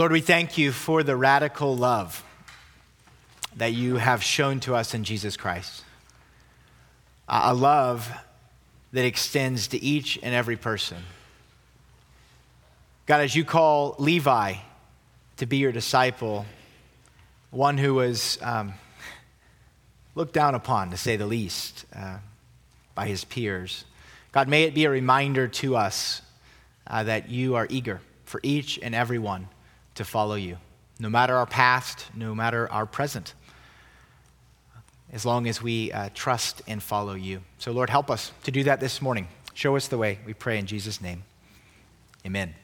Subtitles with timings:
[0.00, 2.24] Lord, we thank you for the radical love
[3.56, 5.84] that you have shown to us in Jesus Christ.
[7.28, 8.10] A love
[8.94, 10.96] that extends to each and every person.
[13.04, 14.54] God, as you call Levi
[15.36, 16.46] to be your disciple,
[17.50, 18.72] one who was um,
[20.14, 22.16] looked down upon, to say the least, uh,
[22.94, 23.84] by his peers,
[24.32, 26.22] God, may it be a reminder to us
[26.86, 29.46] uh, that you are eager for each and every one
[29.94, 30.58] to follow you,
[30.98, 33.34] no matter our past, no matter our present,
[35.12, 37.42] as long as we uh, trust and follow you.
[37.58, 39.28] So, Lord, help us to do that this morning.
[39.54, 41.24] Show us the way, we pray in Jesus' name.
[42.24, 42.54] Amen.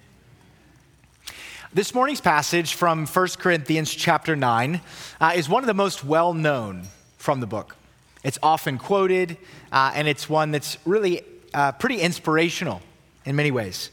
[1.72, 4.80] This morning's passage from 1 Corinthians chapter 9
[5.20, 6.84] uh, is one of the most well known
[7.18, 7.76] from the book.
[8.22, 9.36] It's often quoted,
[9.72, 11.22] uh, and it's one that's really
[11.52, 12.82] uh, pretty inspirational
[13.24, 13.90] in many ways.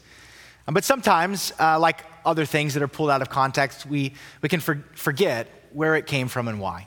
[0.66, 4.60] But sometimes, uh, like other things that are pulled out of context, we, we can
[4.60, 6.86] for, forget where it came from and why.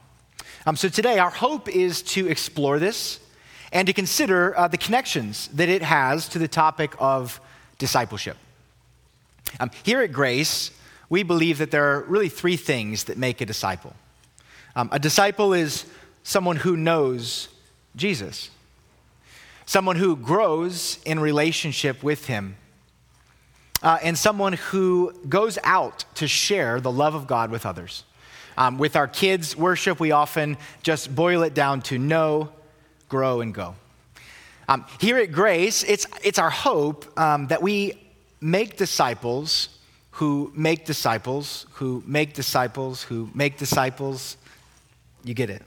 [0.66, 3.20] Um, so today, our hope is to explore this
[3.72, 7.40] and to consider uh, the connections that it has to the topic of
[7.78, 8.38] discipleship.
[9.60, 10.72] Um, here at Grace,
[11.10, 13.96] we believe that there are really three things that make a disciple.
[14.76, 15.86] Um, a disciple is
[16.24, 17.50] someone who knows
[17.96, 18.50] Jesus
[19.68, 22.56] someone who grows in relationship with him,
[23.84, 28.04] uh, and someone who goes out to share the love of God with others.
[28.58, 32.50] Um, with our kids' worship, we often just boil it down to know,
[33.08, 33.76] grow, and go.
[34.68, 37.94] Um, here at Grace, it's, it's our hope um, that we
[38.42, 39.70] make disciples
[40.12, 44.36] who make disciples, who make disciples, who make disciples.
[45.24, 45.62] You get it.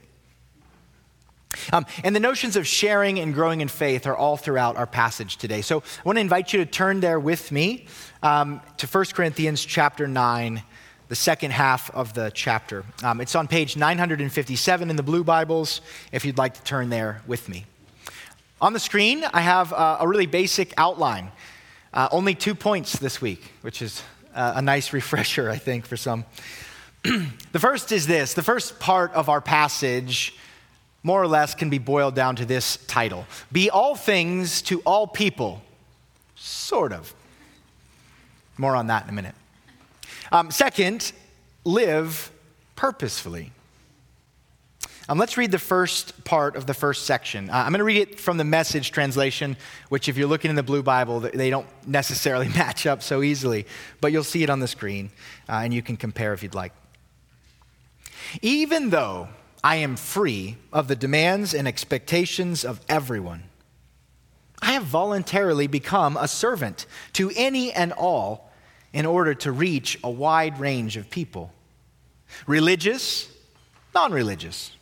[1.72, 5.36] Um, and the notions of sharing and growing in faith are all throughout our passage
[5.36, 5.62] today.
[5.62, 7.86] So I want to invite you to turn there with me
[8.22, 10.62] um, to 1 Corinthians chapter 9,
[11.08, 12.84] the second half of the chapter.
[13.02, 15.80] Um, it's on page 957 in the Blue Bibles,
[16.12, 17.66] if you'd like to turn there with me.
[18.60, 21.32] On the screen, I have uh, a really basic outline.
[21.92, 24.02] Uh, only two points this week, which is
[24.34, 26.24] uh, a nice refresher, I think, for some.
[27.02, 30.36] the first is this the first part of our passage
[31.02, 35.06] more or less can be boiled down to this title Be all things to all
[35.06, 35.62] people,
[36.36, 37.14] sort of.
[38.58, 39.34] More on that in a minute.
[40.32, 41.12] Um, second,
[41.64, 42.30] live
[42.76, 43.52] purposefully.
[45.08, 47.50] Um, let's read the first part of the first section.
[47.50, 49.56] Uh, I'm going to read it from the message translation,
[49.88, 53.66] which, if you're looking in the Blue Bible, they don't necessarily match up so easily,
[54.00, 55.10] but you'll see it on the screen
[55.48, 56.72] uh, and you can compare if you'd like.
[58.40, 59.28] Even though
[59.62, 63.44] I am free of the demands and expectations of everyone.
[64.62, 68.50] I have voluntarily become a servant to any and all
[68.92, 71.52] in order to reach a wide range of people
[72.46, 73.28] religious,
[73.94, 74.76] non religious,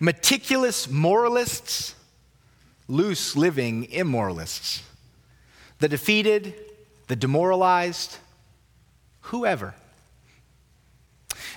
[0.00, 1.94] meticulous moralists,
[2.88, 4.82] loose living immoralists,
[5.78, 6.54] the defeated,
[7.08, 8.18] the demoralized,
[9.22, 9.74] whoever.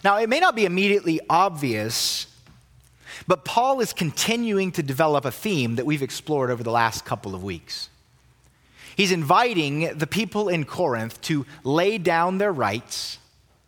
[0.06, 2.28] Now, it may not be immediately obvious,
[3.26, 7.34] but Paul is continuing to develop a theme that we've explored over the last couple
[7.34, 7.90] of weeks.
[8.96, 13.18] He's inviting the people in Corinth to lay down their rights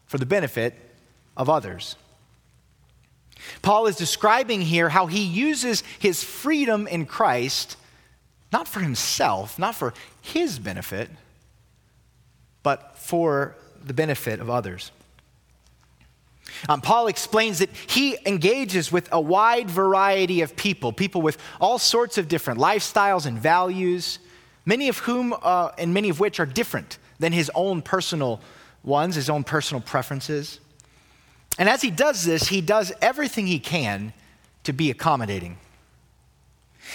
[0.06, 0.75] for the benefit
[1.36, 1.96] of others.
[3.64, 7.78] Paul is describing here how he uses his freedom in Christ
[8.54, 11.09] not for himself, not for his benefit,
[12.62, 14.92] but for the benefit of others.
[16.69, 21.78] Um, Paul explains that he engages with a wide variety of people, people with all
[21.78, 24.19] sorts of different lifestyles and values,
[24.66, 28.41] many of whom uh, and many of which are different than his own personal
[28.84, 30.59] ones, his own personal preferences.
[31.59, 34.13] And as he does this, he does everything he can
[34.63, 35.57] to be accommodating.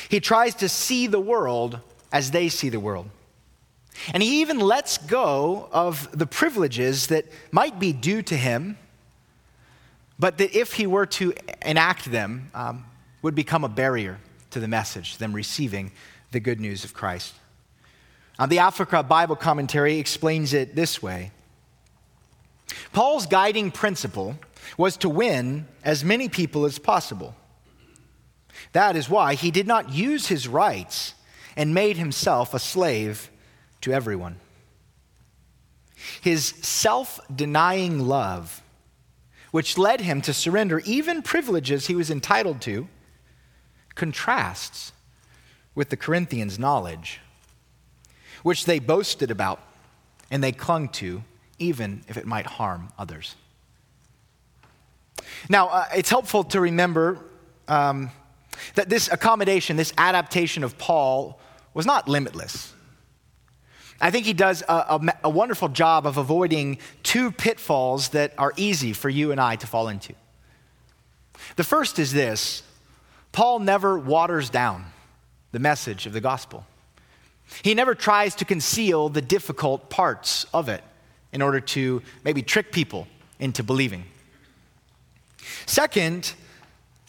[0.09, 1.81] He tries to see the world
[2.13, 3.11] as they see the world.
[4.13, 8.79] And he even lets go of the privileges that might be due to him
[10.23, 12.85] but that if he were to enact them, um,
[13.23, 14.21] would become a barrier
[14.51, 15.91] to the message, them receiving
[16.31, 17.35] the good news of Christ.
[18.39, 21.33] Uh, the Africa Bible Commentary explains it this way
[22.93, 24.39] Paul's guiding principle
[24.79, 27.35] was to win as many people as possible.
[28.75, 31.15] That is why he did not use his rights
[31.57, 33.29] and made himself a slave
[33.81, 34.37] to everyone.
[36.21, 38.62] His self denying love
[39.53, 42.89] which led him to surrender even privileges he was entitled to,
[43.95, 44.93] contrasts
[45.75, 47.21] with the Corinthians' knowledge,
[48.43, 49.63] which they boasted about
[50.31, 51.23] and they clung to,
[51.59, 53.37] even if it might harm others.
[55.49, 57.19] Now, uh, it's helpful to remember
[57.69, 58.11] um,
[58.75, 61.39] that this accommodation, this adaptation of Paul,
[61.75, 62.73] was not limitless.
[64.03, 68.53] I think he does a, a, a, wonderful job of avoiding two pitfalls that are
[68.57, 70.13] easy for you and I to fall into.
[71.55, 72.65] The first is this
[73.31, 74.87] Paul never waters down
[75.53, 76.67] the message of the gospel,
[77.63, 80.83] he never tries to conceal the difficult parts of it
[81.33, 83.07] in order to maybe trick people
[83.39, 84.05] into believing.
[85.65, 86.35] Second,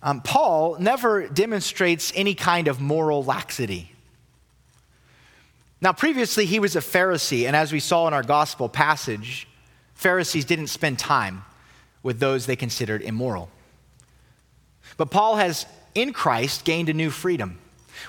[0.04, 3.93] um, Paul never demonstrates any kind of moral laxity.
[5.84, 9.50] Now, previously, he was a Pharisee, and as we saw in our gospel passage,
[9.96, 11.44] Pharisees didn't spend time
[12.04, 13.50] with those they considered immoral.
[14.96, 17.60] But Paul has, in Christ, gained a new freedom,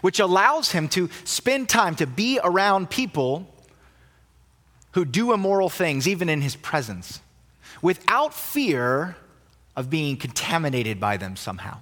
[0.02, 3.52] which allows him to spend time to be around people
[4.92, 7.18] who do immoral things, even in his presence,
[7.82, 9.16] without fear
[9.74, 11.78] of being contaminated by them somehow.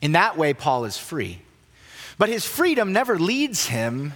[0.00, 1.42] In that way, Paul is free.
[2.16, 4.14] But his freedom never leads him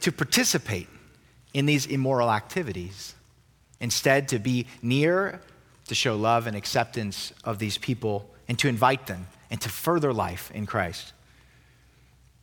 [0.00, 0.88] to participate
[1.54, 3.14] in these immoral activities.
[3.80, 5.40] Instead, to be near,
[5.88, 10.50] to show love and acceptance of these people, and to invite them into further life
[10.54, 11.12] in Christ.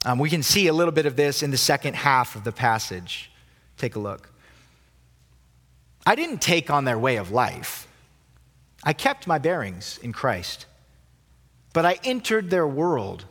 [0.05, 2.51] Um, we can see a little bit of this in the second half of the
[2.51, 3.31] passage.
[3.77, 4.29] Take a look.
[6.05, 7.87] I didn't take on their way of life.
[8.83, 10.65] I kept my bearings in Christ.
[11.71, 13.25] But I entered their world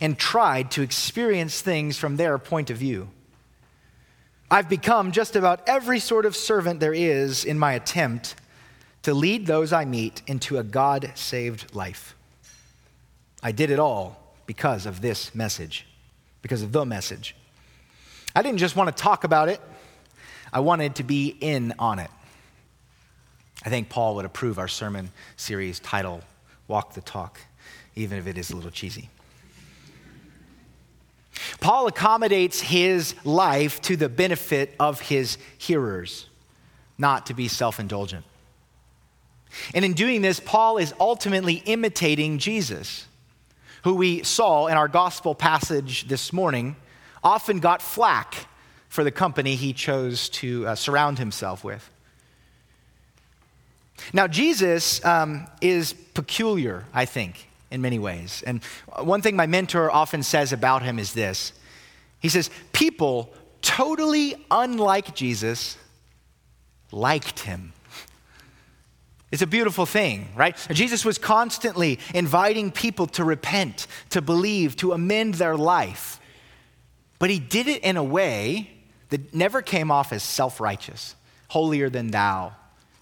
[0.00, 3.08] and tried to experience things from their point of view.
[4.52, 8.34] I've become just about every sort of servant there is in my attempt
[9.02, 12.14] to lead those I meet into a God saved life.
[13.42, 15.86] I did it all because of this message,
[16.42, 17.34] because of the message.
[18.36, 19.58] I didn't just want to talk about it,
[20.52, 22.10] I wanted to be in on it.
[23.64, 26.20] I think Paul would approve our sermon series title,
[26.68, 27.40] Walk the Talk,
[27.94, 29.08] even if it is a little cheesy.
[31.60, 36.26] Paul accommodates his life to the benefit of his hearers,
[36.98, 38.24] not to be self indulgent.
[39.74, 43.06] And in doing this, Paul is ultimately imitating Jesus,
[43.84, 46.76] who we saw in our gospel passage this morning
[47.22, 48.46] often got flack
[48.88, 51.88] for the company he chose to uh, surround himself with.
[54.12, 58.44] Now, Jesus um, is peculiar, I think, in many ways.
[58.46, 58.62] And
[59.00, 61.52] one thing my mentor often says about him is this
[62.20, 65.76] he says, People totally unlike Jesus
[66.92, 67.72] liked him.
[69.32, 70.56] It's a beautiful thing, right?
[70.70, 76.20] Jesus was constantly inviting people to repent, to believe, to amend their life.
[77.18, 78.70] But he did it in a way
[79.08, 81.16] that never came off as self righteous,
[81.48, 82.52] holier than thou,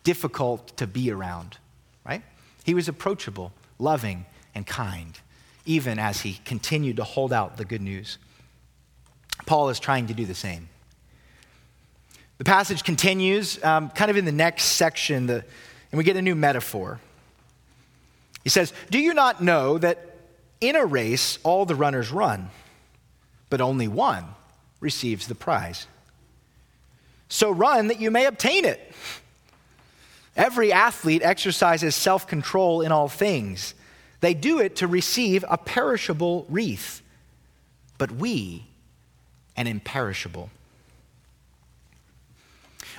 [0.04, 1.58] difficult to be around,
[2.06, 2.22] right?
[2.64, 5.18] He was approachable, loving, and kind,
[5.64, 8.18] even as he continued to hold out the good news.
[9.46, 10.68] Paul is trying to do the same.
[12.38, 15.44] The passage continues um, kind of in the next section, the,
[15.92, 17.00] and we get a new metaphor.
[18.44, 20.16] He says, Do you not know that
[20.60, 22.50] in a race all the runners run,
[23.50, 24.24] but only one
[24.80, 25.86] receives the prize?
[27.28, 28.92] So run that you may obtain it.
[30.36, 33.74] Every athlete exercises self control in all things.
[34.20, 37.02] They do it to receive a perishable wreath,
[37.98, 38.64] but we
[39.56, 40.50] an imperishable.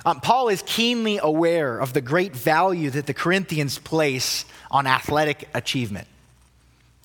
[0.04, 5.48] Um, Paul is keenly aware of the great value that the Corinthians place on athletic
[5.54, 6.08] achievement.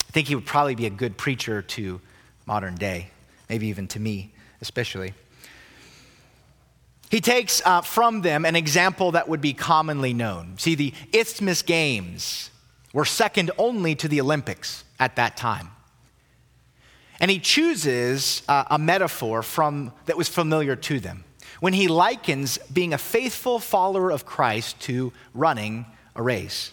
[0.07, 2.01] I think he would probably be a good preacher to
[2.47, 3.11] modern day,
[3.49, 4.31] maybe even to me,
[4.61, 5.13] especially.
[7.11, 10.55] He takes uh, from them an example that would be commonly known.
[10.57, 12.49] See, the Isthmus Games
[12.97, 15.69] were second only to the Olympics at that time.
[17.19, 21.23] And he chooses a metaphor from, that was familiar to them
[21.59, 25.85] when he likens being a faithful follower of Christ to running
[26.15, 26.71] a race.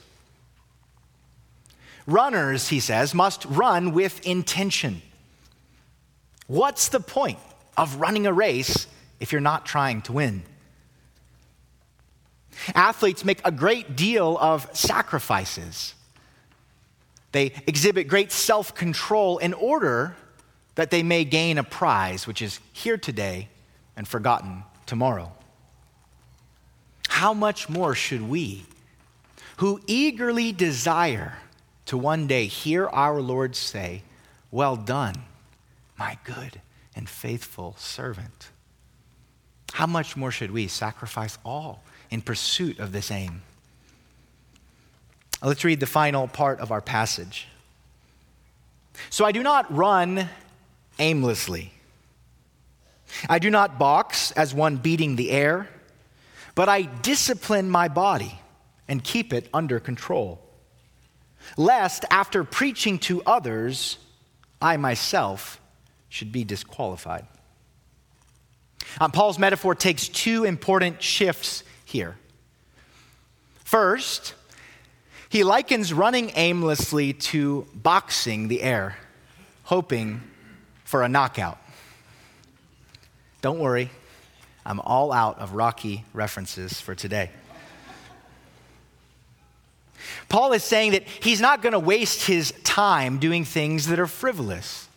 [2.07, 5.03] Runners, he says, must run with intention.
[6.47, 7.39] What's the point
[7.77, 8.87] of running a race
[9.21, 10.43] if you're not trying to win?
[12.75, 15.93] Athletes make a great deal of sacrifices.
[17.35, 20.15] They exhibit great self control in order
[20.77, 23.49] that they may gain a prize which is here today
[23.97, 25.33] and forgotten tomorrow.
[27.09, 28.65] How much more should we,
[29.57, 31.39] who eagerly desire
[31.87, 34.03] to one day hear our Lord say,
[34.53, 35.17] Well done,
[35.99, 36.61] my good
[36.95, 38.51] and faithful servant?
[39.75, 43.43] how much more should we sacrifice all in pursuit of this aim?
[45.45, 47.47] Let's read the final part of our passage.
[49.11, 50.31] So I do not run
[50.99, 51.73] aimlessly.
[53.29, 55.69] I do not box as one beating the air,
[56.55, 58.41] but I discipline my body
[58.89, 60.41] and keep it under control,
[61.59, 63.99] lest after preaching to others,
[64.63, 65.61] I myself
[66.09, 67.27] should be disqualified.
[69.01, 72.17] Um, Paul's metaphor takes two important shifts here.
[73.65, 74.35] First,
[75.35, 78.97] he likens running aimlessly to boxing the air,
[79.65, 80.23] hoping
[80.85, 81.59] for a knockout.
[83.41, 83.91] Don't worry,
[84.65, 87.33] I'm all out of Rocky references for today.
[90.29, 94.07] Paul is saying that he's not going to waste his time doing things that are
[94.07, 94.89] frivolous.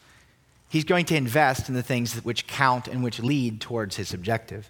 [0.70, 4.70] He's going to invest in the things which count and which lead towards his objective.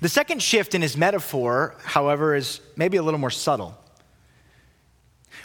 [0.00, 3.76] The second shift in his metaphor, however, is maybe a little more subtle.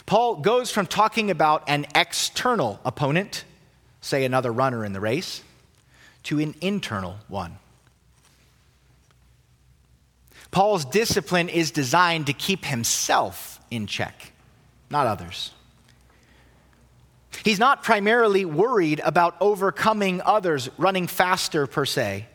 [0.06, 3.44] Paul goes from talking about an external opponent,
[4.00, 5.42] say another runner in the race,
[6.24, 7.58] to an internal one.
[10.50, 14.32] Paul's discipline is designed to keep himself in check,
[14.88, 15.50] not others.
[17.44, 22.26] He's not primarily worried about overcoming others, running faster per se.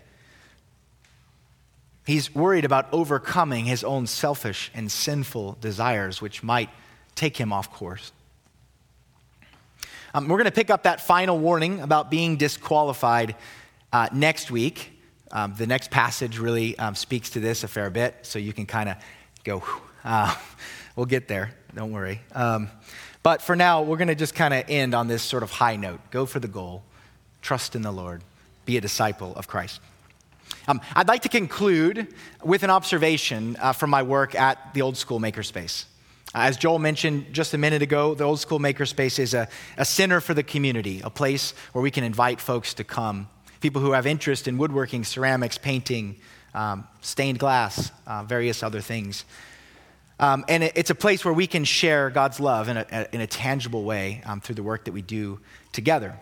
[2.09, 6.71] He's worried about overcoming his own selfish and sinful desires, which might
[7.13, 8.11] take him off course.
[10.15, 13.35] Um, we're going to pick up that final warning about being disqualified
[13.93, 14.91] uh, next week.
[15.31, 18.65] Um, the next passage really um, speaks to this a fair bit, so you can
[18.65, 18.95] kind of
[19.43, 19.61] go,
[20.03, 20.35] uh,
[20.95, 22.21] we'll get there, don't worry.
[22.33, 22.71] Um,
[23.21, 25.75] but for now, we're going to just kind of end on this sort of high
[25.75, 25.99] note.
[26.09, 26.81] Go for the goal,
[27.43, 28.23] trust in the Lord,
[28.65, 29.79] be a disciple of Christ.
[30.69, 34.97] Um, I'd like to conclude with an observation uh, from my work at the Old
[34.97, 35.85] School Makerspace.
[36.35, 39.47] As Joel mentioned just a minute ago, the Old School Makerspace is a,
[39.77, 43.27] a center for the community, a place where we can invite folks to come
[43.61, 46.17] people who have interest in woodworking, ceramics, painting,
[46.53, 49.25] um, stained glass, uh, various other things.
[50.19, 53.21] Um, and it, it's a place where we can share God's love in a, in
[53.21, 55.39] a tangible way um, through the work that we do
[55.71, 56.15] together.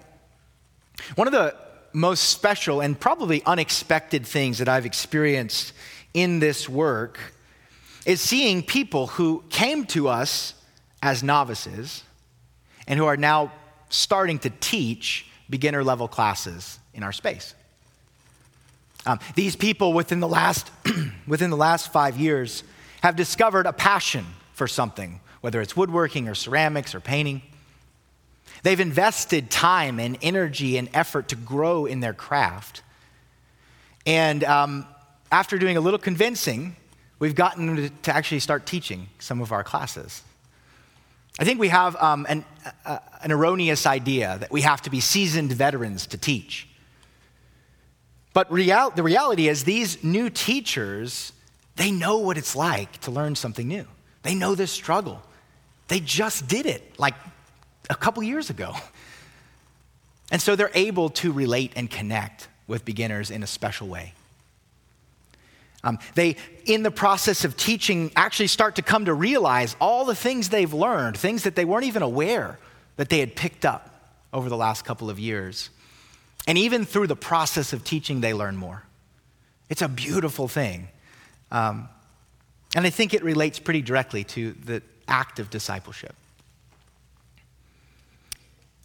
[1.16, 1.54] One of the
[1.94, 5.74] most special and probably unexpected things that I've experienced
[6.14, 7.20] in this work
[8.06, 10.54] is seeing people who came to us
[11.02, 12.04] as novices
[12.88, 13.52] and who are now
[13.90, 17.54] starting to teach beginner level classes in our space.
[19.06, 20.70] Um, these people within the, last,
[21.28, 22.64] within the last five years
[23.02, 27.42] have discovered a passion for something, whether it's woodworking or ceramics or painting.
[28.64, 32.82] They've invested time and energy and effort to grow in their craft.
[34.06, 34.86] And um,
[35.32, 36.76] after doing a little convincing,
[37.20, 40.24] we've gotten to actually start teaching some of our classes.
[41.40, 42.46] I think we have um, an,
[42.86, 46.68] uh, an erroneous idea that we have to be seasoned veterans to teach.
[48.34, 51.34] But real, the reality is, these new teachers,
[51.76, 53.86] they know what it's like to learn something new.
[54.24, 55.22] They know this struggle.
[55.88, 57.16] They just did it like
[57.90, 58.74] a couple years ago.
[60.32, 64.14] And so they're able to relate and connect with beginners in a special way.
[65.84, 70.16] Um, they, in the process of teaching, actually start to come to realize all the
[70.16, 72.60] things they've learned, things that they weren't even aware
[72.98, 75.70] that they had picked up over the last couple of years.
[76.46, 78.84] And even through the process of teaching, they learn more.
[79.70, 80.90] It's a beautiful thing.
[81.52, 81.88] Um,
[82.76, 86.16] and I think it relates pretty directly to the act of discipleship.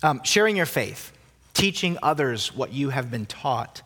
[0.03, 1.13] Um, sharing your faith,
[1.55, 3.83] teaching others what you have been taught,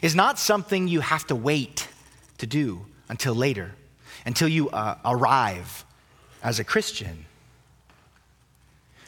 [0.00, 1.88] is not something you have to wait
[2.38, 3.72] to do until later,
[4.26, 5.84] until you uh, arrive
[6.42, 7.26] as a Christian.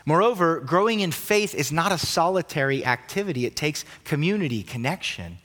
[0.06, 5.38] Moreover, growing in faith is not a solitary activity, it takes community, connection.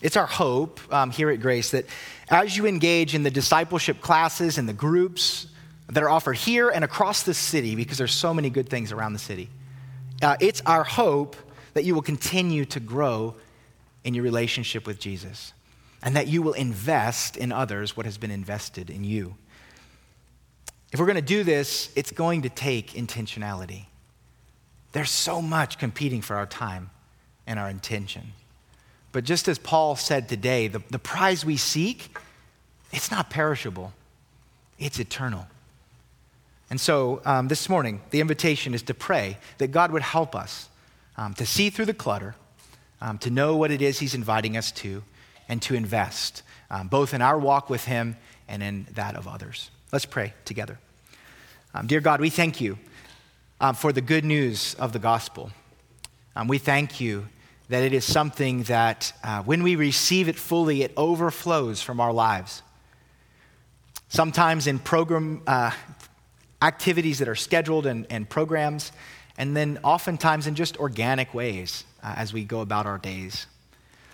[0.00, 1.86] It's our hope um, here at Grace that
[2.28, 5.46] as you engage in the discipleship classes and the groups
[5.88, 9.12] that are offered here and across the city, because there's so many good things around
[9.12, 9.50] the city,
[10.22, 11.36] uh, it's our hope
[11.74, 13.34] that you will continue to grow
[14.04, 15.52] in your relationship with Jesus
[16.02, 19.34] and that you will invest in others what has been invested in you.
[20.92, 23.86] If we're going to do this, it's going to take intentionality.
[24.92, 26.90] There's so much competing for our time
[27.46, 28.32] and our intention.
[29.10, 32.16] But just as Paul said today, the, the prize we seek,
[32.92, 33.92] it's not perishable,
[34.78, 35.46] it's eternal.
[36.74, 40.68] And so um, this morning, the invitation is to pray that God would help us
[41.16, 42.34] um, to see through the clutter,
[43.00, 45.04] um, to know what it is He's inviting us to
[45.48, 48.16] and to invest, um, both in our walk with Him
[48.48, 49.70] and in that of others.
[49.92, 50.80] Let's pray together.
[51.74, 52.76] Um, dear God, we thank you
[53.60, 55.52] um, for the good news of the gospel.
[56.44, 57.28] We thank you
[57.68, 62.12] that it is something that uh, when we receive it fully, it overflows from our
[62.12, 62.62] lives.
[64.08, 65.70] Sometimes in program uh,
[66.64, 68.90] activities that are scheduled and, and, programs,
[69.36, 73.46] and then oftentimes in just organic ways uh, as we go about our days.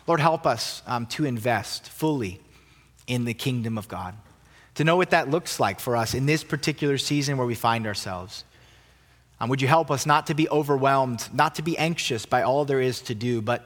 [0.06, 2.40] Lord, help us um, to invest fully
[3.06, 4.14] in the kingdom of God,
[4.74, 7.86] to know what that looks like for us in this particular season where we find
[7.86, 8.44] ourselves.
[9.38, 12.64] Um, would you help us not to be overwhelmed, not to be anxious by all
[12.64, 13.64] there is to do, but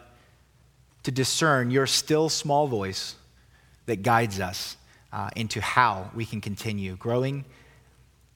[1.04, 3.16] to discern your still small voice
[3.86, 4.76] that guides us
[5.12, 7.44] uh, into how we can continue growing,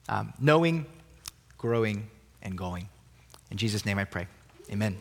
[0.09, 0.85] um, knowing,
[1.57, 2.09] growing,
[2.41, 2.89] and going.
[3.51, 4.27] In Jesus' name I pray.
[4.71, 4.97] Amen.